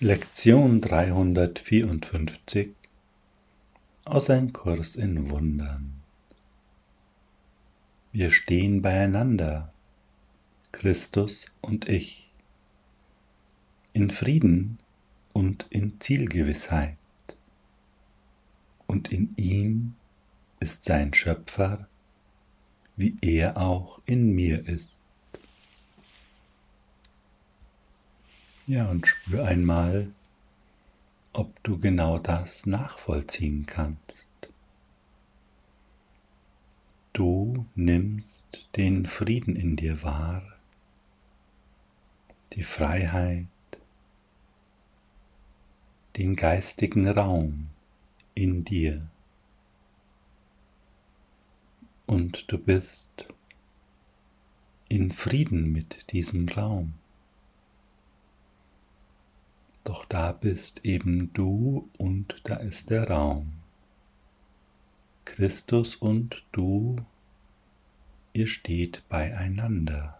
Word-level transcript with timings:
Lektion 0.00 0.80
354 0.80 2.74
aus 4.04 4.28
Ein 4.28 4.52
Kurs 4.52 4.96
in 4.96 5.30
Wundern. 5.30 6.02
Wir 8.10 8.32
stehen 8.32 8.82
beieinander, 8.82 9.72
Christus 10.72 11.46
und 11.60 11.88
ich, 11.88 12.28
in 13.92 14.10
Frieden 14.10 14.78
und 15.32 15.68
in 15.70 16.00
Zielgewissheit. 16.00 16.98
Und 18.88 19.12
in 19.12 19.32
ihm 19.36 19.94
ist 20.58 20.82
sein 20.82 21.14
Schöpfer, 21.14 21.86
wie 22.96 23.16
er 23.20 23.58
auch 23.58 24.00
in 24.06 24.34
mir 24.34 24.66
ist. 24.66 24.98
Ja, 28.66 28.88
und 28.88 29.06
spür 29.06 29.44
einmal, 29.44 30.10
ob 31.34 31.62
du 31.64 31.78
genau 31.78 32.18
das 32.18 32.64
nachvollziehen 32.64 33.66
kannst. 33.66 34.26
Du 37.12 37.66
nimmst 37.74 38.70
den 38.76 39.04
Frieden 39.04 39.54
in 39.54 39.76
dir 39.76 40.02
wahr, 40.02 40.42
die 42.54 42.62
Freiheit, 42.62 43.46
den 46.16 46.34
geistigen 46.34 47.06
Raum 47.06 47.68
in 48.34 48.64
dir. 48.64 49.10
Und 52.06 52.50
du 52.50 52.56
bist 52.56 53.28
in 54.88 55.12
Frieden 55.12 55.70
mit 55.70 56.12
diesem 56.12 56.48
Raum. 56.48 56.94
Doch 59.84 60.06
da 60.06 60.32
bist 60.32 60.84
eben 60.84 61.32
du 61.34 61.90
und 61.98 62.40
da 62.44 62.56
ist 62.56 62.88
der 62.88 63.10
Raum. 63.10 63.52
Christus 65.26 65.96
und 65.96 66.44
du, 66.52 66.96
ihr 68.32 68.46
steht 68.46 69.06
beieinander. 69.08 70.18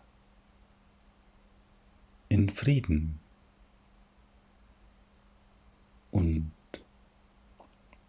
In 2.28 2.50
Frieden. 2.50 3.19
Und 6.11 6.52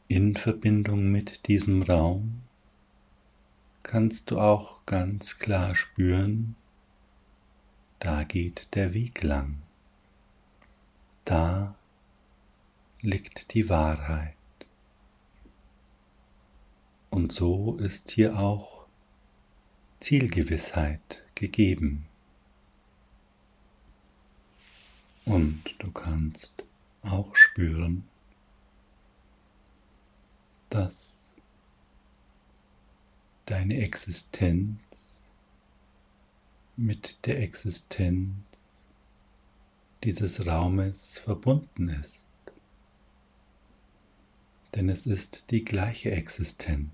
in 0.07 0.35
Verbindung 0.35 1.11
mit 1.11 1.47
diesem 1.47 1.81
Raum 1.81 2.41
kannst 3.81 4.31
du 4.31 4.39
auch 4.39 4.85
ganz 4.85 5.39
klar 5.39 5.73
spüren, 5.73 6.55
da 7.99 8.23
geht 8.23 8.75
der 8.75 8.93
Weg 8.93 9.23
lang. 9.23 9.64
Da 11.25 11.75
liegt 13.01 13.53
die 13.53 13.67
Wahrheit. 13.67 14.35
Und 17.09 17.31
so 17.31 17.77
ist 17.77 18.11
hier 18.11 18.37
auch 18.37 18.85
Zielgewissheit 19.99 21.23
gegeben. 21.33 22.05
Und 25.25 25.63
du 25.79 25.91
kannst 25.91 26.63
auch 27.01 27.35
spüren, 27.35 28.07
dass 30.69 31.25
deine 33.45 33.77
Existenz 33.77 34.79
mit 36.75 37.25
der 37.25 37.41
Existenz 37.41 38.54
dieses 40.05 40.45
Raumes 40.45 41.17
verbunden 41.17 41.89
ist. 41.89 42.29
Denn 44.75 44.87
es 44.87 45.07
ist 45.07 45.49
die 45.49 45.65
gleiche 45.65 46.11
Existenz. 46.11 46.91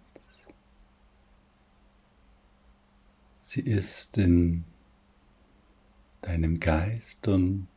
Sie 3.41 3.59
ist 3.59 4.17
in 4.17 4.63
deinem 6.21 6.61
Geist 6.61 7.27
und 7.27 7.67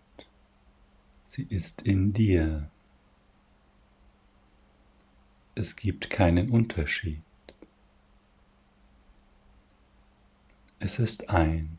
sie 1.25 1.47
ist 1.49 1.83
in 1.83 2.13
dir. 2.13 2.71
Es 5.57 5.75
gibt 5.75 6.11
keinen 6.11 6.51
Unterschied. 6.51 7.23
Es 10.79 11.01
ist 11.01 11.29
ein. 11.29 11.79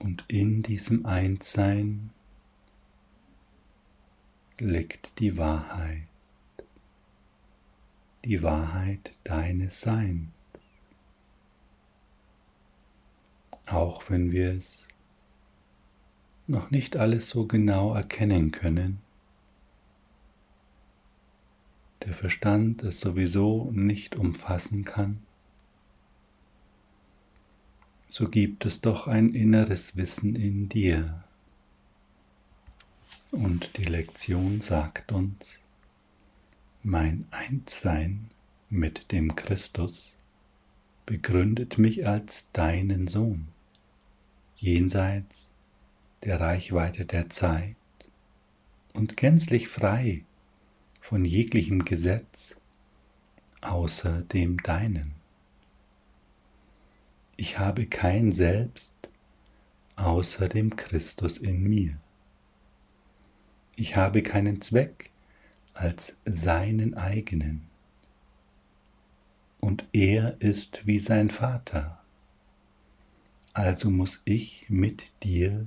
Und 0.00 0.24
in 0.28 0.62
diesem 0.62 1.04
Einssein 1.04 2.10
liegt 4.58 5.18
die 5.18 5.36
Wahrheit, 5.36 6.08
die 8.24 8.42
Wahrheit 8.42 9.18
deines 9.24 9.82
Seins. 9.82 10.28
Auch 13.66 14.08
wenn 14.08 14.32
wir 14.32 14.52
es 14.52 14.88
noch 16.46 16.70
nicht 16.70 16.96
alles 16.96 17.28
so 17.28 17.46
genau 17.46 17.94
erkennen 17.94 18.52
können, 18.52 19.00
der 22.04 22.14
Verstand 22.14 22.82
es 22.82 23.00
sowieso 23.00 23.70
nicht 23.72 24.16
umfassen 24.16 24.84
kann, 24.84 25.22
so 28.10 28.28
gibt 28.28 28.66
es 28.66 28.80
doch 28.80 29.06
ein 29.06 29.28
inneres 29.30 29.96
Wissen 29.96 30.34
in 30.34 30.68
dir. 30.68 31.22
Und 33.30 33.76
die 33.76 33.84
Lektion 33.84 34.60
sagt 34.60 35.12
uns, 35.12 35.60
mein 36.82 37.24
Einssein 37.30 38.28
mit 38.68 39.12
dem 39.12 39.36
Christus 39.36 40.16
begründet 41.06 41.78
mich 41.78 42.08
als 42.08 42.50
deinen 42.50 43.06
Sohn, 43.06 43.46
jenseits 44.56 45.48
der 46.24 46.40
Reichweite 46.40 47.06
der 47.06 47.30
Zeit 47.30 47.76
und 48.92 49.16
gänzlich 49.16 49.68
frei 49.68 50.24
von 51.00 51.24
jeglichem 51.24 51.84
Gesetz 51.84 52.56
außer 53.60 54.22
dem 54.22 54.60
deinen. 54.64 55.19
Ich 57.40 57.58
habe 57.58 57.86
kein 57.86 58.32
Selbst 58.32 59.08
außer 59.96 60.46
dem 60.46 60.76
Christus 60.76 61.38
in 61.38 61.62
mir. 61.62 61.96
Ich 63.76 63.96
habe 63.96 64.20
keinen 64.20 64.60
Zweck 64.60 65.08
als 65.72 66.18
seinen 66.26 66.92
eigenen. 66.92 67.62
Und 69.58 69.86
er 69.94 70.38
ist 70.42 70.86
wie 70.86 71.00
sein 71.00 71.30
Vater. 71.30 72.04
Also 73.54 73.88
muss 73.88 74.20
ich 74.26 74.66
mit 74.68 75.10
dir 75.22 75.66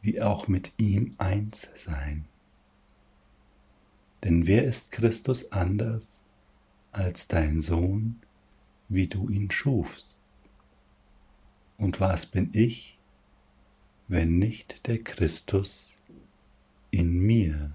wie 0.00 0.22
auch 0.22 0.48
mit 0.48 0.72
ihm 0.78 1.14
eins 1.18 1.68
sein. 1.74 2.24
Denn 4.24 4.46
wer 4.46 4.64
ist 4.64 4.92
Christus 4.92 5.52
anders 5.52 6.22
als 6.90 7.28
dein 7.28 7.60
Sohn, 7.60 8.22
wie 8.88 9.08
du 9.08 9.28
ihn 9.28 9.50
schufst? 9.50 10.15
Und 11.78 12.00
was 12.00 12.26
bin 12.26 12.50
ich, 12.52 12.98
wenn 14.08 14.38
nicht 14.38 14.86
der 14.86 15.02
Christus 15.02 15.94
in 16.90 17.18
mir? 17.18 17.72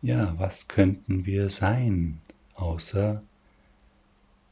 Ja, 0.00 0.36
was 0.38 0.66
könnten 0.66 1.26
wir 1.26 1.48
sein, 1.48 2.20
außer 2.54 3.22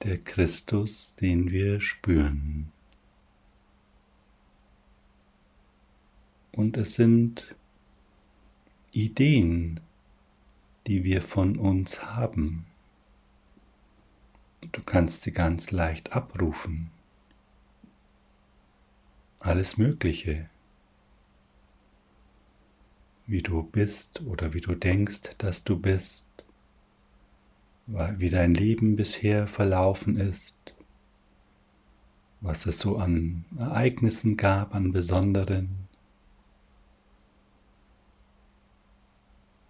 der 0.05 0.19
Christus, 0.19 1.17
den 1.17 1.51
wir 1.51 1.81
spüren? 1.81 2.71
Und 6.53 6.77
es 6.77 6.95
sind 6.95 7.57
Ideen, 8.93 9.81
die 10.87 11.05
wir 11.05 11.23
von 11.23 11.57
uns 11.57 12.05
haben. 12.05 12.67
Du 14.61 14.83
kannst 14.83 15.23
sie 15.23 15.33
ganz 15.33 15.71
leicht 15.71 16.13
abrufen. 16.13 16.91
Alles 19.41 19.79
Mögliche. 19.79 20.51
Wie 23.27 23.43
du 23.43 23.63
bist 23.63 24.21
oder 24.23 24.53
wie 24.53 24.61
du 24.61 24.75
denkst, 24.75 25.37
dass 25.39 25.65
du 25.65 25.79
bist. 25.79 26.45
Wie 27.87 28.29
dein 28.29 28.55
Leben 28.55 28.97
bisher 28.97 29.47
verlaufen 29.47 30.17
ist. 30.17 30.57
Was 32.43 32.67
es 32.67 32.79
so 32.79 32.99
an 32.99 33.45
Ereignissen 33.59 34.37
gab, 34.37 34.75
an 34.75 34.93
besonderen. 34.93 35.89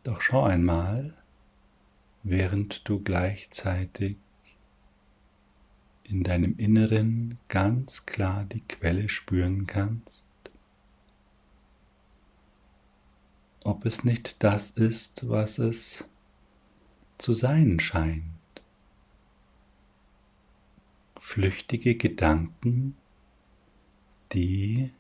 Doch 0.03 0.21
schau 0.21 0.45
einmal, 0.45 1.15
während 2.23 2.89
du 2.89 3.01
gleichzeitig 3.01 4.17
in 6.11 6.25
deinem 6.25 6.57
Inneren 6.57 7.39
ganz 7.49 8.05
klar 8.05 8.45
die 8.45 8.63
Quelle 8.63 9.09
spüren 9.09 9.67
kannst, 9.69 10.25
ob 13.63 13.87
es 13.87 14.03
nicht 14.03 14.43
das 14.43 14.71
ist, 14.71 15.29
was 15.29 15.59
es 15.59 16.05
zu 17.19 17.33
sein 17.33 17.79
scheint. 17.79 18.25
Flüchtige 21.19 21.95
Gedanken, 21.95 22.97
die 24.33 24.91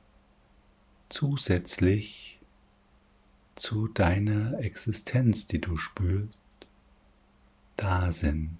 zusätzlich 1.08 2.38
zu 3.56 3.88
deiner 3.88 4.60
Existenz, 4.60 5.48
die 5.48 5.60
du 5.60 5.76
spürst, 5.76 6.40
da 7.76 8.12
sind. 8.12 8.58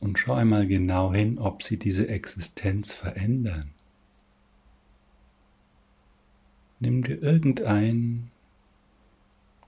Und 0.00 0.18
schau 0.18 0.32
einmal 0.32 0.66
genau 0.66 1.12
hin, 1.12 1.38
ob 1.38 1.62
sie 1.62 1.78
diese 1.78 2.08
Existenz 2.08 2.92
verändern. 2.92 3.72
Nimm 6.78 7.04
dir 7.04 7.22
irgendein 7.22 8.30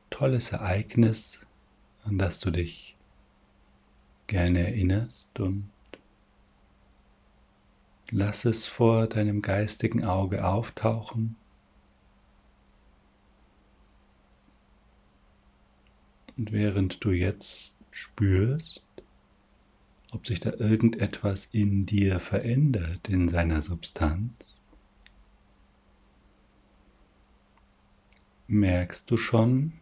tolles 0.08 0.52
Ereignis, 0.52 1.44
an 2.04 2.18
das 2.18 2.40
du 2.40 2.50
dich 2.50 2.96
gerne 4.26 4.60
erinnerst 4.60 5.38
und 5.38 5.68
lass 8.10 8.46
es 8.46 8.66
vor 8.66 9.06
deinem 9.06 9.42
geistigen 9.42 10.04
Auge 10.04 10.46
auftauchen. 10.46 11.36
Und 16.38 16.52
während 16.52 17.04
du 17.04 17.10
jetzt 17.10 17.76
spürst, 17.90 18.86
ob 20.12 20.26
sich 20.26 20.40
da 20.40 20.52
irgendetwas 20.52 21.46
in 21.46 21.86
dir 21.86 22.20
verändert, 22.20 23.08
in 23.08 23.28
seiner 23.28 23.62
Substanz, 23.62 24.60
merkst 28.46 29.10
du 29.10 29.16
schon, 29.16 29.72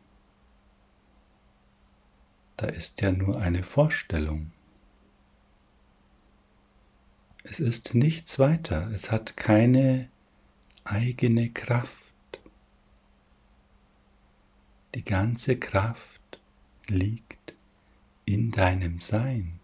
da 2.56 2.67
ist 2.67 3.00
ja 3.00 3.11
nur 3.11 3.41
eine 3.41 3.65
Vorstellung. 3.65 4.53
Es 7.43 7.59
ist 7.59 7.94
nichts 7.94 8.38
weiter, 8.38 8.91
es 8.93 9.11
hat 9.11 9.37
keine 9.37 10.09
eigene 10.85 11.50
Kraft. 11.50 12.06
Die 14.94 15.05
ganze 15.05 15.59
Kraft 15.59 16.41
liegt 16.87 17.55
in 18.26 18.53
deinem 18.53 19.00
Sein, 19.00 19.60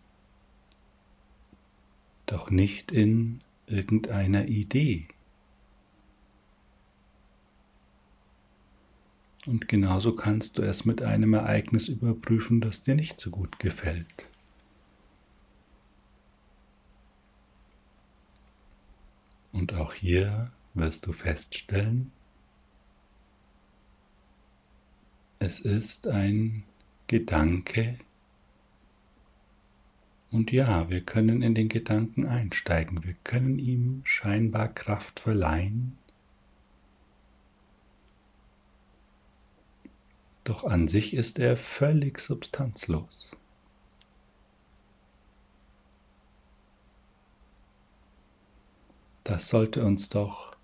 doch 2.26 2.50
nicht 2.50 2.92
in 2.92 3.40
irgendeiner 3.66 4.46
Idee. 4.46 5.08
Und 9.46 9.68
genauso 9.68 10.14
kannst 10.14 10.58
du 10.58 10.62
es 10.62 10.84
mit 10.84 11.02
einem 11.02 11.34
Ereignis 11.34 11.88
überprüfen, 11.88 12.60
das 12.60 12.82
dir 12.82 12.96
nicht 12.96 13.18
so 13.18 13.30
gut 13.30 13.58
gefällt. 13.60 14.28
Und 19.52 19.72
auch 19.74 19.94
hier 19.94 20.50
wirst 20.74 21.06
du 21.06 21.12
feststellen, 21.12 22.12
es 25.38 25.60
ist 25.60 26.08
ein 26.08 26.64
Gedanke. 27.06 27.98
Und 30.30 30.50
ja, 30.52 30.90
wir 30.90 31.02
können 31.02 31.40
in 31.42 31.54
den 31.54 31.68
Gedanken 31.68 32.26
einsteigen, 32.26 33.04
wir 33.04 33.14
können 33.24 33.58
ihm 33.58 34.02
scheinbar 34.04 34.68
Kraft 34.68 35.20
verleihen. 35.20 35.96
Doch 40.44 40.64
an 40.64 40.88
sich 40.88 41.14
ist 41.14 41.38
er 41.38 41.56
völlig 41.56 42.20
substanzlos. 42.20 43.36
Das 49.24 49.48
sollte 49.48 49.84
uns 49.84 50.08
doch 50.08 50.56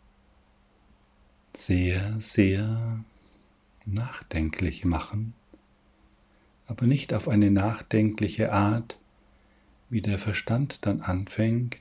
sehr, 1.57 2.15
sehr 2.21 3.05
nachdenklich 3.85 4.85
machen, 4.85 5.35
aber 6.69 6.87
nicht 6.87 7.13
auf 7.13 7.29
eine 7.29 7.51
nachdenkliche 7.51 8.53
Art, 8.53 9.01
wie 9.93 10.01
der 10.01 10.19
Verstand 10.19 10.87
dann 10.87 11.03
anfängt, 11.03 11.77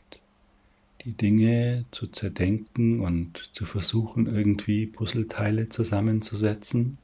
die 1.05 1.13
Dinge 1.13 1.85
zu 1.91 2.07
zerdenken 2.07 2.99
und 2.99 3.37
zu 3.53 3.65
versuchen, 3.65 4.27
irgendwie 4.27 4.85
Puzzleteile 4.85 5.69
zusammenzusetzen, 5.69 6.97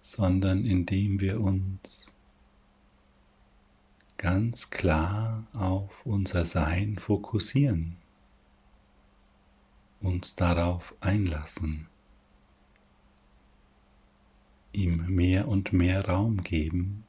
sondern 0.00 0.64
indem 0.64 1.20
wir 1.20 1.40
uns 1.40 2.12
ganz 4.18 4.70
klar 4.70 5.46
auf 5.52 6.04
unser 6.04 6.46
Sein 6.46 6.98
fokussieren, 6.98 7.94
uns 10.00 10.34
darauf 10.34 10.96
einlassen, 10.98 11.86
ihm 14.72 15.06
mehr 15.06 15.46
und 15.46 15.72
mehr 15.72 16.06
Raum 16.06 16.42
geben, 16.42 17.04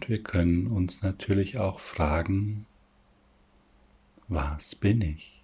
Und 0.00 0.08
wir 0.08 0.22
können 0.22 0.66
uns 0.66 1.02
natürlich 1.02 1.58
auch 1.58 1.78
fragen, 1.78 2.64
was 4.28 4.74
bin 4.74 5.02
ich? 5.02 5.42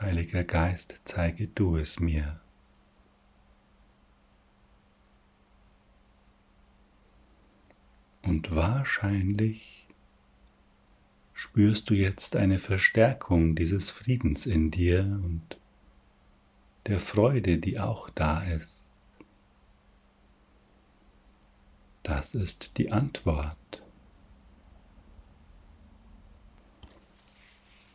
Heiliger 0.00 0.42
Geist, 0.42 1.00
zeige 1.04 1.46
du 1.46 1.76
es 1.76 2.00
mir. 2.00 2.40
Und 8.22 8.52
wahrscheinlich 8.52 9.86
spürst 11.32 11.88
du 11.88 11.94
jetzt 11.94 12.34
eine 12.34 12.58
Verstärkung 12.58 13.54
dieses 13.54 13.90
Friedens 13.90 14.44
in 14.44 14.72
dir 14.72 15.02
und 15.02 15.56
der 16.88 16.98
Freude, 16.98 17.58
die 17.58 17.78
auch 17.78 18.10
da 18.10 18.42
ist. 18.42 18.79
Das 22.10 22.34
ist 22.34 22.76
die 22.76 22.90
Antwort. 22.90 23.84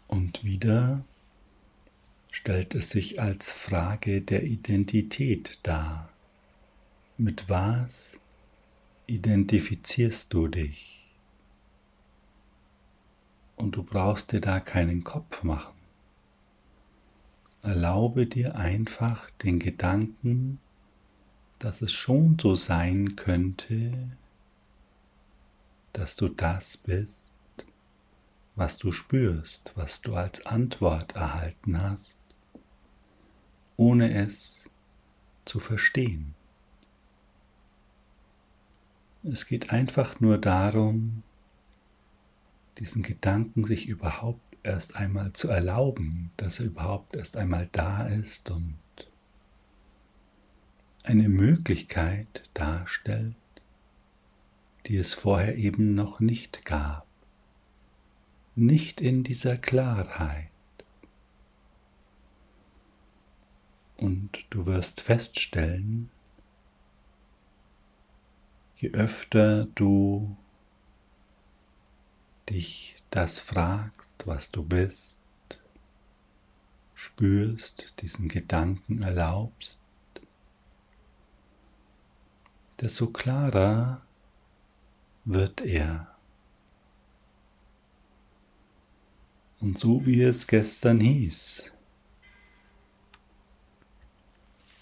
Und 0.08 0.46
wieder 0.46 1.04
stellt 2.32 2.76
es 2.76 2.92
sich 2.92 3.22
als 3.22 3.52
Frage 3.52 4.22
der 4.22 4.44
Identität 4.44 5.60
dar. 5.64 6.08
Mit 7.18 7.50
was 7.50 8.18
identifizierst 9.06 10.34
du 10.34 10.48
dich? 10.48 11.10
Und 13.58 13.76
du 13.76 13.84
brauchst 13.84 14.32
dir 14.32 14.40
da 14.40 14.62
keinen 14.62 15.04
Kopf 15.04 15.44
machen. 15.44 15.76
Erlaube 17.64 18.28
dir 18.28 18.56
einfach 18.56 19.30
den 19.32 19.60
Gedanken, 19.60 20.62
dass 21.60 21.82
es 21.82 21.94
schon 21.94 22.38
so 22.40 22.56
sein 22.56 23.16
könnte, 23.16 23.92
dass 25.94 26.16
du 26.16 26.28
das 26.28 26.78
bist, 26.78 27.26
was 28.56 28.78
du 28.78 28.92
spürst, 28.92 29.74
was 29.76 30.02
du 30.02 30.16
als 30.16 30.46
Antwort 30.46 31.16
erhalten 31.16 31.82
hast 31.82 32.20
ohne 33.78 34.14
es 34.14 34.70
zu 35.46 35.60
verstehen. 35.60 36.34
Es 39.24 39.48
geht 39.48 39.72
einfach 39.72 40.20
nur 40.20 40.38
darum, 40.38 41.24
diesen 42.78 43.04
Gedanken 43.04 43.64
sich 43.64 43.88
überhaupt 43.88 44.42
erst 44.64 44.96
einmal 44.96 45.34
zu 45.34 45.50
erlauben, 45.50 46.32
dass 46.38 46.60
er 46.60 46.68
überhaupt 46.68 47.16
erst 47.16 47.38
einmal 47.38 47.68
da 47.72 48.08
ist 48.08 48.52
und 48.52 48.76
eine 51.06 51.30
Möglichkeit 51.30 52.50
darstellt, 52.54 53.36
die 54.86 54.98
es 54.98 55.14
vorher 55.14 55.56
eben 55.56 55.96
noch 55.96 56.20
nicht 56.20 56.66
gab, 56.66 57.08
nicht 58.56 59.02
in 59.02 59.24
dieser 59.24 59.58
Klarheit. 59.58 60.50
Und 63.98 64.46
du 64.50 64.66
wirst 64.66 65.02
feststellen, 65.02 66.10
je 68.76 68.92
öfter 68.92 69.66
du 69.76 70.36
dich 72.50 72.98
das 73.10 73.40
fragst, 73.40 74.28
was 74.28 74.52
du 74.52 74.64
bist, 74.64 75.22
spürst, 76.94 78.02
diesen 78.02 78.28
Gedanken 78.28 79.02
erlaubst, 79.02 79.80
desto 82.82 83.08
klarer 83.08 84.02
wird 85.24 85.62
er. 85.62 86.16
Und 89.60 89.80
so 89.80 90.06
wie 90.06 90.22
es 90.22 90.48
gestern 90.48 91.00
hieß, 91.00 91.72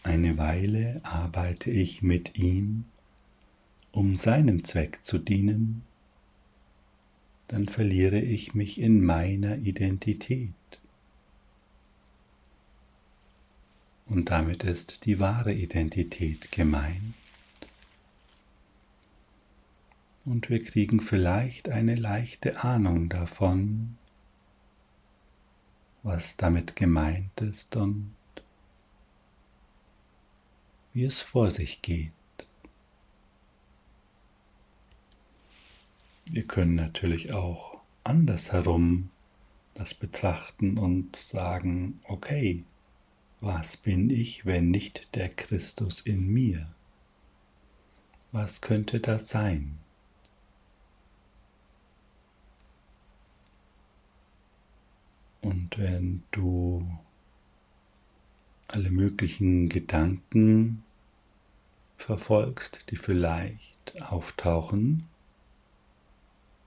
eine 0.04 0.38
Weile 0.38 1.00
arbeite 1.04 1.72
ich 1.72 2.02
mit 2.02 2.38
ihm, 2.38 2.86
um 3.92 4.18
seinem 4.18 4.66
Zweck 4.66 5.00
zu 5.04 5.18
dienen, 5.18 5.84
dann 7.48 7.68
verliere 7.68 8.20
ich 8.20 8.54
mich 8.54 8.82
in 8.82 9.06
meiner 9.06 9.58
Identität. 9.58 10.52
Und 14.08 14.32
damit 14.32 14.64
ist 14.64 15.06
die 15.06 15.20
wahre 15.20 15.54
Identität 15.54 16.52
gemeint. 16.52 17.14
Und 20.26 20.50
wir 20.50 20.64
kriegen 20.64 21.02
vielleicht 21.02 21.70
eine 21.70 21.96
leichte 21.96 22.64
Ahnung 22.64 23.10
davon, 23.10 23.98
was 26.02 26.38
damit 26.38 26.76
gemeint 26.76 27.42
ist 27.42 27.76
und 27.76 28.14
wie 30.94 31.04
es 31.04 31.22
vor 31.22 31.52
sich 31.52 31.82
geht. 31.82 32.12
Wir 36.30 36.48
können 36.48 36.76
natürlich 36.76 37.34
auch 37.34 37.80
andersherum 38.04 39.10
das 39.74 39.94
betrachten 39.94 40.78
und 40.78 41.16
sagen, 41.16 42.00
okay, 42.08 42.64
was 43.42 43.76
bin 43.76 44.10
ich, 44.10 44.46
wenn 44.46 44.72
nicht 44.72 45.16
der 45.16 45.30
Christus 45.30 46.00
in 46.02 46.28
mir? 46.28 46.74
Was 48.32 48.62
könnte 48.62 49.00
das 49.00 49.30
sein? 49.30 49.83
Und 55.74 55.80
wenn 55.80 56.24
du 56.32 56.88
alle 58.68 58.92
möglichen 58.92 59.70
Gedanken 59.70 60.84
verfolgst, 61.98 62.92
die 62.92 62.96
vielleicht 62.96 64.02
auftauchen, 64.02 65.08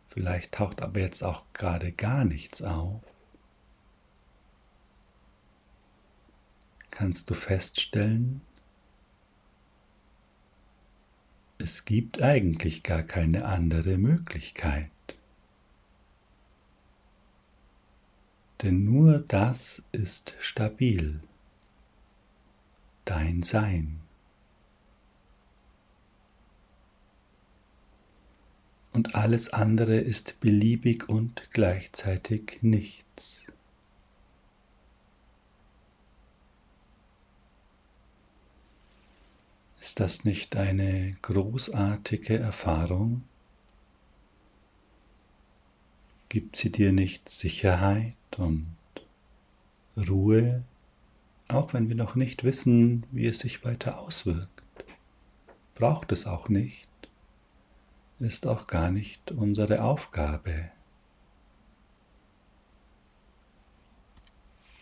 vielleicht 0.09 0.53
taucht 0.53 0.83
aber 0.83 1.01
jetzt 1.01 1.23
auch 1.23 1.45
gerade 1.53 1.93
gar 1.93 2.25
nichts 2.25 2.63
auf, 2.63 3.01
kannst 6.91 7.31
du 7.31 7.35
feststellen, 7.35 8.41
es 11.59 11.85
gibt 11.85 12.23
eigentlich 12.23 12.83
gar 12.83 13.03
keine 13.03 13.45
andere 13.45 13.99
Möglichkeit. 13.99 14.91
Denn 18.63 18.85
nur 18.85 19.19
das 19.19 19.83
ist 19.93 20.35
stabil, 20.41 21.21
dein 23.05 23.43
Sein. 23.43 24.01
Und 28.93 29.15
alles 29.15 29.53
andere 29.53 29.99
ist 29.99 30.41
beliebig 30.41 31.11
und 31.11 31.51
gleichzeitig 31.53 32.59
nichts. 32.63 33.45
Ist 39.79 40.01
das 40.01 40.25
nicht 40.25 40.57
eine 40.57 41.15
großartige 41.21 42.39
Erfahrung? 42.39 43.23
Gibt 46.37 46.59
sie 46.59 46.71
dir 46.71 46.93
nicht 46.93 47.31
Sicherheit 47.31 48.15
und 48.37 48.77
Ruhe, 49.97 50.65
auch 51.49 51.73
wenn 51.73 51.89
wir 51.89 51.97
noch 51.97 52.15
nicht 52.15 52.45
wissen, 52.45 53.07
wie 53.11 53.25
es 53.25 53.39
sich 53.39 53.65
weiter 53.65 53.99
auswirkt? 53.99 54.63
Braucht 55.75 56.13
es 56.13 56.27
auch 56.27 56.51
nicht, 56.51 56.91
ist 58.19 58.47
auch 58.47 58.67
gar 58.67 58.91
nicht 58.91 59.33
unsere 59.33 59.83
Aufgabe. 59.83 60.71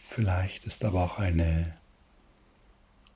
Vielleicht 0.07 0.65
ist 0.65 0.85
aber 0.85 1.05
auch 1.05 1.21
eine 1.21 1.77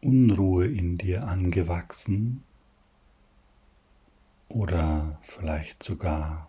Unruhe 0.00 0.68
in 0.68 0.96
dir 0.96 1.26
angewachsen 1.26 2.44
oder 4.48 5.18
vielleicht 5.24 5.82
sogar 5.82 6.47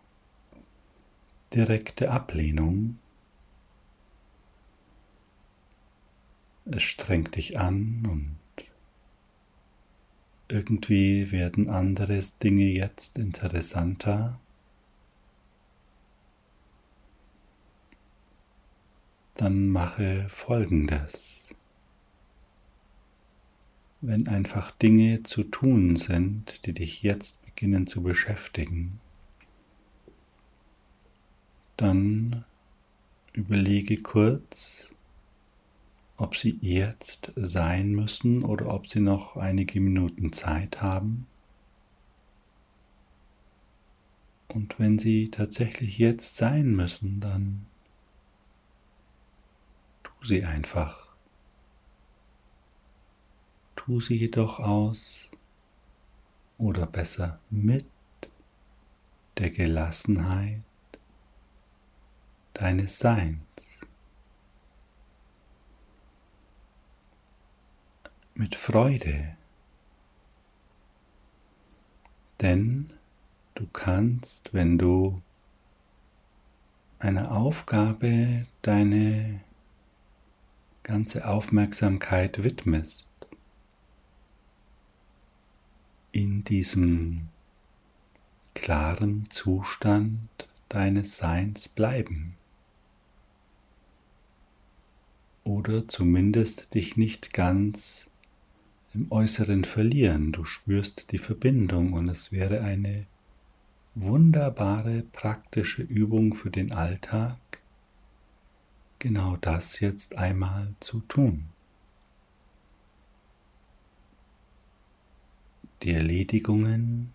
direkte 1.54 2.12
Ablehnung. 2.12 3.00
Es 6.66 6.84
strengt 6.84 7.36
dich 7.36 7.60
an 7.60 8.06
und 8.06 8.38
irgendwie 10.48 11.32
werden 11.32 11.70
andere 11.70 12.22
Dinge 12.44 12.66
jetzt 12.66 13.18
interessanter. 13.18 14.40
Dann 19.36 19.70
mache 19.70 20.28
Folgendes. 20.28 21.48
Wenn 24.02 24.28
einfach 24.28 24.72
Dinge 24.72 25.24
zu 25.24 25.44
tun 25.44 25.96
sind, 25.96 26.66
die 26.66 26.74
dich 26.74 27.04
jetzt 27.04 27.46
beginnen 27.46 27.88
zu 27.88 28.02
beschäftigen, 28.02 29.00
dann 31.82 32.44
überlege 33.32 34.02
kurz, 34.02 34.90
ob 36.18 36.36
sie 36.36 36.58
jetzt 36.62 37.32
sein 37.38 37.92
müssen 37.92 38.44
oder 38.44 38.74
ob 38.74 38.90
sie 38.90 39.00
noch 39.00 39.38
einige 39.38 39.80
Minuten 39.80 40.34
Zeit 40.34 40.82
haben. 40.82 41.28
Und 44.50 44.80
wenn 44.80 45.00
sie 45.00 45.30
tatsächlich 45.30 45.98
jetzt 45.98 46.36
sein 46.36 46.76
müssen, 46.76 47.22
dann 47.22 47.66
tu 50.04 50.12
sie 50.26 50.44
einfach. 50.44 51.08
Tu 53.76 54.02
sie 54.02 54.16
jedoch 54.18 54.60
aus 54.60 55.30
oder 56.58 56.86
besser 56.86 57.40
mit 57.50 57.86
der 59.38 59.52
Gelassenheit 59.52 60.62
deines 62.60 63.00
Seins. 63.00 63.40
Mit 68.34 68.56
Freude. 68.56 69.38
Denn 72.42 72.92
du 73.56 73.66
kannst, 73.68 74.54
wenn 74.54 74.78
du 74.78 75.22
einer 77.00 77.32
Aufgabe 77.32 78.46
deine 78.62 79.40
ganze 80.84 81.28
Aufmerksamkeit 81.28 82.44
widmest, 82.44 83.08
in 86.12 86.44
diesem 86.44 87.30
klaren 88.54 89.30
Zustand 89.30 90.50
deines 90.68 91.18
Seins 91.18 91.70
bleiben 91.70 92.36
oder 95.44 95.88
zumindest 95.88 96.74
dich 96.74 96.98
nicht 96.98 97.34
ganz 97.34 98.10
im 98.94 99.12
Äußeren 99.12 99.64
verlieren. 99.64 100.32
Du 100.32 100.46
spürst 100.46 101.12
die 101.12 101.18
Verbindung 101.18 101.94
und 101.94 102.10
es 102.10 102.32
wäre 102.32 102.62
eine 102.62 103.06
wunderbare 103.96 105.04
praktische 105.12 105.82
Übung 105.82 106.34
für 106.34 106.50
den 106.50 106.72
Alltag, 106.72 107.38
genau 109.00 109.38
das 109.38 109.80
jetzt 109.80 110.18
einmal 110.18 110.74
zu 110.80 111.02
tun. 111.02 111.50
Die 115.84 115.92
Erledigungen 115.92 117.14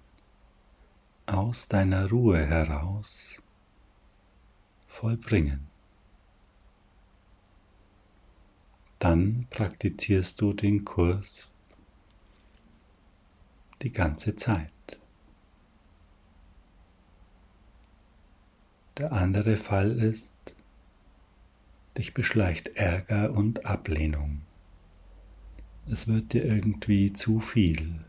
aus 1.27 1.69
deiner 1.69 2.09
Ruhe 2.11 2.45
heraus 2.45 3.41
vollbringen. 4.87 5.74
Dann 9.05 9.47
praktizierst 9.51 10.41
du 10.41 10.55
den 10.55 10.87
Kurs 10.87 11.51
die 13.83 13.93
ganze 13.93 14.35
Zeit. 14.35 14.73
Der 18.97 19.13
andere 19.13 19.59
Fall 19.59 19.91
ist, 19.91 20.57
dich 21.99 22.15
beschleicht 22.15 22.69
Ärger 22.77 23.33
und 23.33 23.67
Ablehnung. 23.67 24.41
Es 25.87 26.09
wird 26.09 26.33
dir 26.33 26.47
irgendwie 26.47 27.13
zu 27.13 27.41
viel. 27.41 28.01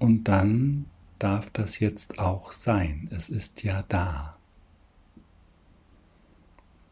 Und 0.00 0.24
dann 0.24 0.86
darf 1.20 1.50
das 1.50 1.78
jetzt 1.78 2.18
auch 2.18 2.50
sein. 2.50 3.08
Es 3.12 3.28
ist 3.28 3.62
ja 3.62 3.84
da. 3.84 4.35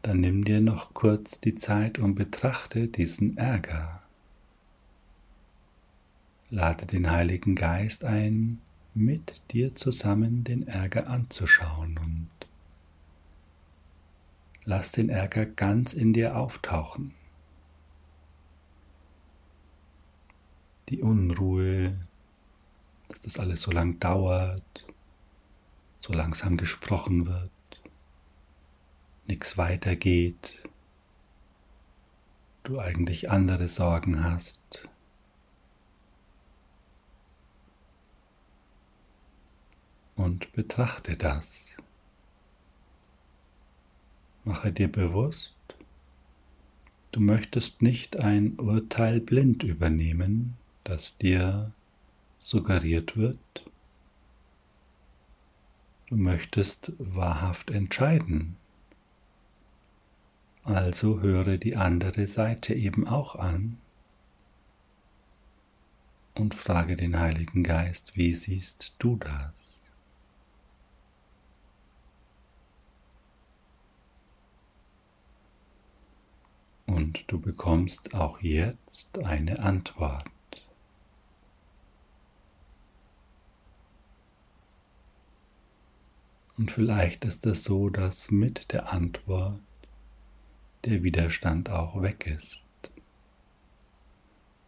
Dann 0.05 0.19
nimm 0.21 0.45
dir 0.45 0.61
noch 0.61 0.93
kurz 0.93 1.41
die 1.41 1.55
Zeit 1.55 1.97
und 1.97 2.13
betrachte 2.13 2.87
diesen 2.87 3.37
Ärger. 3.37 4.03
Lade 6.51 6.85
den 6.85 7.09
Heiligen 7.09 7.55
Geist 7.55 8.05
ein, 8.05 8.61
mit 8.93 9.41
dir 9.49 9.73
zusammen 9.73 10.43
den 10.43 10.67
Ärger 10.67 11.07
anzuschauen 11.07 11.97
und 11.97 12.29
lass 14.63 14.91
den 14.91 15.09
Ärger 15.09 15.47
ganz 15.47 15.95
in 15.95 16.13
dir 16.13 16.37
auftauchen. 16.37 17.15
Die 20.89 21.01
Unruhe, 21.01 21.99
dass 23.07 23.21
das 23.21 23.39
alles 23.39 23.63
so 23.63 23.71
lang 23.71 23.99
dauert, 23.99 24.85
so 25.97 26.13
langsam 26.13 26.57
gesprochen 26.57 27.25
wird, 27.25 27.49
nichts 29.27 29.57
weitergeht, 29.57 30.63
du 32.63 32.79
eigentlich 32.79 33.29
andere 33.31 33.67
Sorgen 33.67 34.23
hast. 34.23 34.87
Und 40.15 40.51
betrachte 40.53 41.17
das. 41.17 41.75
Mache 44.45 44.71
dir 44.71 44.91
bewusst, 44.91 45.55
du 47.11 47.19
möchtest 47.19 47.81
nicht 47.81 48.23
ein 48.23 48.59
Urteil 48.59 49.19
blind 49.19 49.63
übernehmen, 49.63 50.55
das 50.83 51.17
dir 51.17 51.71
suggeriert 52.37 53.17
wird. 53.17 53.39
Du 56.07 56.15
möchtest 56.15 56.93
wahrhaft 56.99 57.71
entscheiden. 57.71 58.55
Also 60.65 61.21
höre 61.21 61.57
die 61.59 61.75
andere 61.75 62.25
Seite 62.25 62.73
eben 62.73 63.07
auch 63.07 63.35
an 63.35 63.77
und 66.33 66.55
frage 66.55 66.95
den 66.95 67.19
Heiligen 67.19 67.63
Geist, 67.63 68.17
wie 68.17 68.33
siehst 68.33 68.95
du 68.97 69.15
das? 69.17 69.53
Und 76.87 77.31
du 77.31 77.39
bekommst 77.39 78.15
auch 78.15 78.41
jetzt 78.41 79.23
eine 79.23 79.59
Antwort. 79.59 80.25
Und 86.57 86.71
vielleicht 86.71 87.23
ist 87.23 87.45
es 87.45 87.63
so, 87.63 87.89
dass 87.89 88.31
mit 88.31 88.71
der 88.71 88.91
Antwort 88.91 89.59
der 90.85 91.03
Widerstand 91.03 91.69
auch 91.69 92.01
weg 92.01 92.27
ist. 92.27 92.61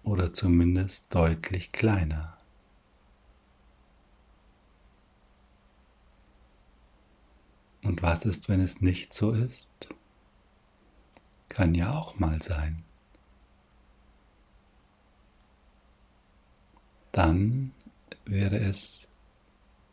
Oder 0.04 0.34
zumindest 0.34 1.14
deutlich 1.14 1.72
kleiner. 1.72 2.38
Und 7.84 8.02
was 8.02 8.26
ist, 8.26 8.50
wenn 8.50 8.60
es 8.60 8.82
nicht 8.82 9.14
so 9.14 9.32
ist? 9.32 9.68
Kann 11.50 11.76
ja 11.76 11.94
auch 11.94 12.20
mal 12.20 12.42
sein. 12.42 12.84
Dann 17.12 17.72
wäre 18.26 18.58
es 18.58 19.08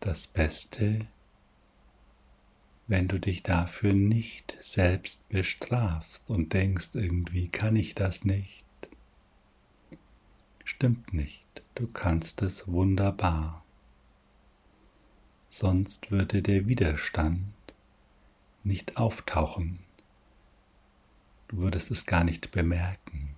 das 0.01 0.27
Beste, 0.27 1.07
wenn 2.87 3.09
du 3.09 3.19
dich 3.19 3.43
dafür 3.43 3.93
nicht 3.93 4.59
selbst 4.61 5.29
bestrafst 5.29 6.29
und 6.29 6.53
denkst, 6.53 6.95
irgendwie 6.95 7.49
kann 7.49 7.77
ich 7.77 7.95
das 7.95 8.25
nicht. 8.25 8.65
Stimmt 10.65 11.15
nicht, 11.15 11.63
du 11.75 11.87
kannst 11.87 12.43
es 12.43 12.71
wunderbar. 12.71 13.65
Sonst 15.49 16.11
würde 16.11 16.43
der 16.43 16.67
Widerstand 16.67 17.55
nicht 18.65 18.97
auftauchen. 18.97 19.79
Du 21.49 21.59
würdest 21.59 21.91
es 21.91 22.07
gar 22.07 22.25
nicht 22.25 22.51
bemerken. 22.51 23.37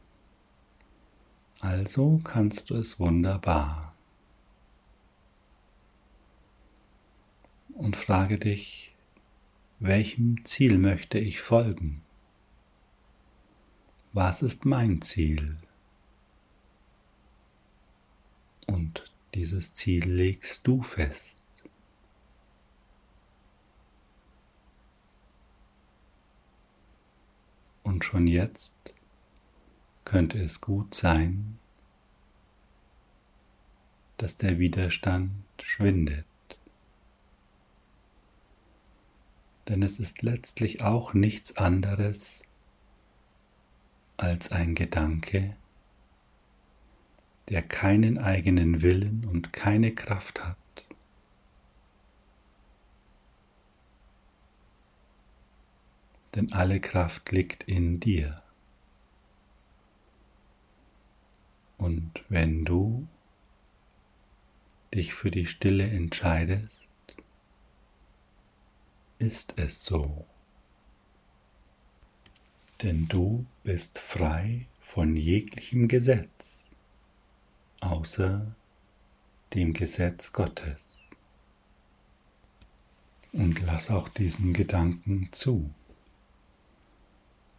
Also 1.61 2.21
kannst 2.25 2.71
du 2.71 2.77
es 2.77 2.99
wunderbar. 2.99 3.95
Und 7.75 7.97
frage 7.97 8.39
dich, 8.39 8.96
welchem 9.79 10.45
Ziel 10.45 10.79
möchte 10.79 11.19
ich 11.19 11.41
folgen? 11.41 12.03
Was 14.13 14.41
ist 14.41 14.65
mein 14.65 15.03
Ziel? 15.03 15.59
Und 18.67 19.13
dieses 19.35 19.75
Ziel 19.75 20.11
legst 20.11 20.67
du 20.67 20.83
fest. 20.83 21.43
Und 27.83 28.05
schon 28.05 28.27
jetzt 28.27 28.95
könnte 30.05 30.43
es 30.43 30.61
gut 30.61 30.95
sein, 30.95 31.59
dass 34.17 34.39
der 34.39 34.59
Widerstand 34.59 35.31
schwindet. 35.63 36.25
Denn 39.69 39.83
es 39.83 39.99
ist 39.99 40.23
letztlich 40.23 40.83
auch 40.83 41.15
nichts 41.15 41.57
anderes 41.57 42.43
als 44.17 44.53
ein 44.53 44.75
Gedanke, 44.75 45.57
der 47.49 47.63
keinen 47.63 48.19
eigenen 48.19 48.83
Willen 48.83 49.25
und 49.25 49.53
keine 49.53 49.95
Kraft 49.95 50.45
hat. 50.45 50.57
Denn 56.35 56.53
alle 56.53 56.81
Kraft 56.81 57.33
liegt 57.33 57.65
in 57.65 57.99
dir. 57.99 58.43
Und 61.79 62.25
wenn 62.29 62.65
du 62.65 63.07
dich 64.95 65.15
für 65.15 65.31
die 65.31 65.47
Stille 65.47 65.89
entscheidest, 65.89 66.86
ist 69.19 69.55
es 69.57 69.85
so. 69.85 70.27
Denn 72.83 73.09
du 73.09 73.47
bist 73.65 73.99
frei 73.99 74.67
von 74.81 75.17
jeglichem 75.17 75.89
Gesetz, 75.89 76.65
außer 77.81 78.55
dem 79.55 79.73
Gesetz 79.73 80.33
Gottes. 80.33 80.91
Und 83.33 83.61
lass 83.63 83.91
auch 83.91 84.09
diesen 84.09 84.53
Gedanken 84.53 85.29
zu. 85.33 85.71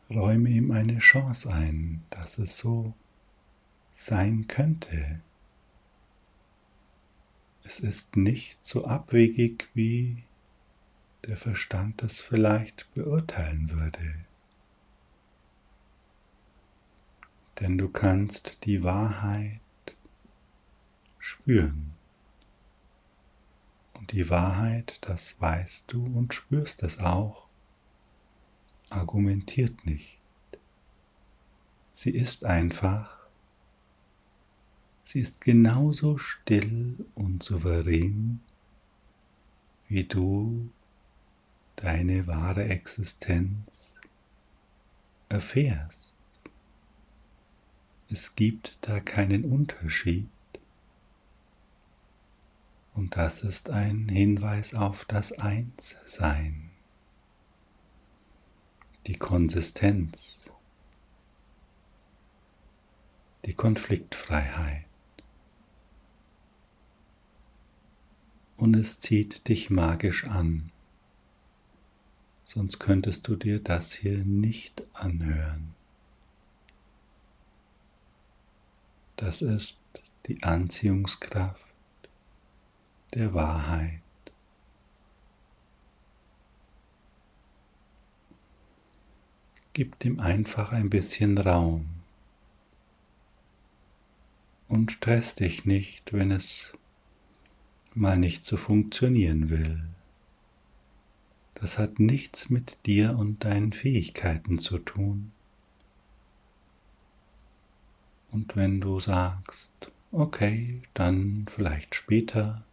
Räume 0.10 0.50
ihm 0.50 0.72
eine 0.72 1.00
Chance 1.00 1.52
ein, 1.52 2.04
dass 2.10 2.38
es 2.38 2.58
so 2.58 2.94
sein 3.94 4.48
könnte. 4.48 5.22
Es 7.64 7.80
ist 7.80 8.16
nicht 8.16 8.64
so 8.66 8.86
abwegig 8.86 9.68
wie 9.74 10.24
der 11.28 11.36
Verstand 11.36 12.02
das 12.02 12.22
vielleicht 12.22 12.92
beurteilen 12.94 13.70
würde. 13.70 14.16
Denn 17.60 17.78
du 17.78 17.90
kannst 17.90 18.66
die 18.66 18.84
Wahrheit 18.84 19.60
spüren. 21.20 21.94
Und 23.98 24.14
die 24.14 24.30
Wahrheit, 24.30 25.00
das 25.02 25.42
weißt 25.42 25.92
du 25.92 26.06
und 26.06 26.34
spürst 26.34 26.84
es 26.84 27.00
auch, 27.00 27.48
argumentiert 28.90 29.86
nicht. 29.86 30.20
Sie 31.94 32.12
ist 32.12 32.46
einfach, 32.46 33.18
sie 35.04 35.20
ist 35.20 35.42
genauso 35.42 36.18
still 36.18 37.06
und 37.16 37.44
souverän, 37.44 38.40
wie 39.90 40.06
du 40.06 40.70
deine 41.78 42.28
wahre 42.28 42.66
Existenz 42.66 43.94
erfährst. 45.30 46.14
Es 48.10 48.36
gibt 48.36 48.78
da 48.82 49.00
keinen 49.00 49.46
Unterschied. 49.46 50.30
Und 52.94 53.16
das 53.16 53.42
ist 53.42 53.70
ein 53.70 54.10
Hinweis 54.10 54.74
auf 54.74 55.06
das 55.06 55.32
Einssein, 55.34 56.72
die 59.06 59.18
Konsistenz, 59.18 60.52
die 63.46 63.54
Konfliktfreiheit. 63.54 64.88
und 68.58 68.76
es 68.76 69.00
zieht 69.00 69.48
dich 69.48 69.70
magisch 69.70 70.26
an. 70.26 70.72
Sonst 72.50 72.80
könntest 72.80 73.28
du 73.28 73.36
dir 73.36 73.60
das 73.60 73.92
hier 73.92 74.20
nicht 74.20 74.82
anhören. 74.94 75.76
Das 79.18 79.42
ist 79.42 79.82
die 80.28 80.42
Anziehungskraft 80.44 81.66
der 83.14 83.34
Wahrheit. 83.34 84.00
Gib 89.74 90.06
ihm 90.06 90.22
einfach 90.22 90.72
ein 90.72 90.90
bisschen 90.90 91.38
Raum 91.38 91.90
und 94.70 94.94
stress 94.94 95.36
dich 95.36 95.66
nicht, 95.66 96.14
wenn 96.14 96.32
es 96.32 96.72
mal 97.94 98.18
nicht 98.18 98.46
so 98.46 98.56
funktionieren 98.56 99.50
will. 99.50 99.84
Das 101.60 101.80
hat 101.80 101.98
nichts 101.98 102.52
mit 102.52 102.86
dir 102.86 103.18
und 103.18 103.44
deinen 103.44 103.74
Fähigkeiten 103.74 104.60
zu 104.60 104.78
tun. 104.78 105.32
Und 108.32 108.56
wenn 108.56 108.80
du 108.80 109.00
sagst, 109.00 109.72
okay, 110.12 110.84
dann 110.94 111.48
vielleicht 111.50 111.96
später, 111.96 112.64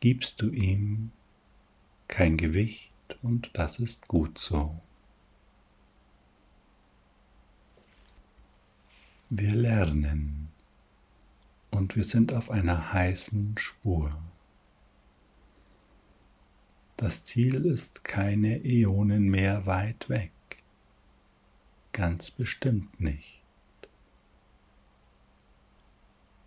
gibst 0.00 0.42
du 0.42 0.50
ihm 0.50 1.10
kein 2.06 2.36
Gewicht 2.36 2.92
und 3.22 3.50
das 3.54 3.78
ist 3.78 4.06
gut 4.06 4.36
so. 4.36 4.78
Wir 9.30 9.54
lernen 9.54 10.48
und 11.70 11.96
wir 11.96 12.04
sind 12.04 12.34
auf 12.34 12.50
einer 12.50 12.92
heißen 12.92 13.56
Spur. 13.56 14.14
Das 17.00 17.24
Ziel 17.24 17.64
ist 17.64 18.04
keine 18.04 18.62
Äonen 18.62 19.30
mehr 19.30 19.64
weit 19.64 20.10
weg, 20.10 20.32
ganz 21.92 22.30
bestimmt 22.30 23.00
nicht. 23.00 23.40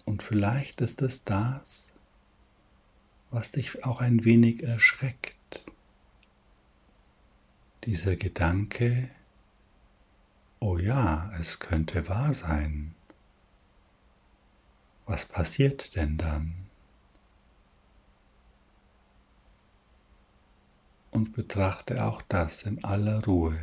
Und 0.05 0.21
vielleicht 0.21 0.79
ist 0.81 1.01
es 1.01 1.23
das, 1.23 1.91
was 3.31 3.53
dich 3.53 3.83
auch 3.83 3.99
ein 3.99 4.25
wenig 4.25 4.61
erschreckt. 4.61 5.65
Dieser 7.85 8.15
Gedanke, 8.15 9.09
oh 10.59 10.77
ja, 10.77 11.33
es 11.39 11.57
könnte 11.61 12.07
wahr 12.07 12.35
sein. 12.35 12.93
Was 15.07 15.25
passiert 15.25 15.95
denn 15.95 16.19
dann? 16.19 16.62
Und 21.23 21.31
betrachte 21.31 22.03
auch 22.03 22.21
das 22.23 22.63
in 22.63 22.83
aller 22.83 23.23
Ruhe. 23.23 23.57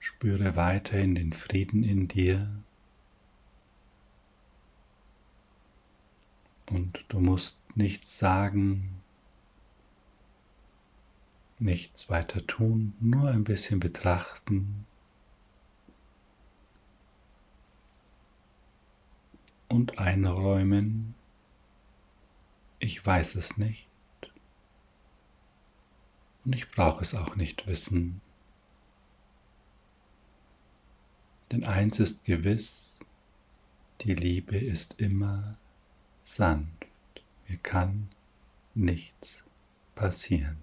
Spüre 0.00 0.56
weiterhin 0.56 1.14
den 1.14 1.32
Frieden 1.32 1.84
in 1.84 2.08
dir. 2.08 2.50
Und 6.66 7.04
du 7.10 7.20
musst 7.20 7.60
nichts 7.76 8.18
sagen, 8.18 9.00
nichts 11.60 12.10
weiter 12.10 12.44
tun, 12.44 12.94
nur 12.98 13.28
ein 13.30 13.44
bisschen 13.44 13.78
betrachten 13.78 14.84
und 19.68 20.00
einräumen, 20.00 21.14
ich 22.78 23.04
weiß 23.04 23.34
es 23.34 23.56
nicht 23.56 23.88
und 26.44 26.54
ich 26.54 26.70
brauche 26.70 27.02
es 27.02 27.14
auch 27.14 27.36
nicht 27.36 27.66
wissen. 27.66 28.20
Denn 31.52 31.64
eins 31.64 31.98
ist 31.98 32.24
gewiss, 32.24 32.96
die 34.02 34.14
Liebe 34.14 34.56
ist 34.56 35.00
immer 35.00 35.58
sanft. 36.22 36.86
Mir 37.48 37.58
kann 37.58 38.08
nichts 38.74 39.44
passieren. 39.94 40.62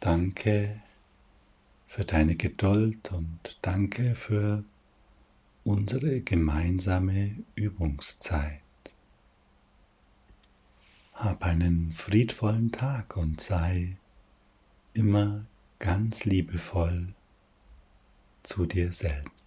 Danke 0.00 0.82
für 1.86 2.04
deine 2.04 2.36
Geduld 2.36 3.12
und 3.12 3.58
danke 3.62 4.14
für 4.14 4.64
unsere 5.68 6.22
gemeinsame 6.22 7.36
Übungszeit. 7.54 8.62
Hab 11.12 11.44
einen 11.44 11.92
friedvollen 11.92 12.72
Tag 12.72 13.18
und 13.18 13.42
sei 13.42 13.98
immer 14.94 15.44
ganz 15.78 16.24
liebevoll 16.24 17.08
zu 18.42 18.64
dir 18.64 18.94
selbst. 18.94 19.37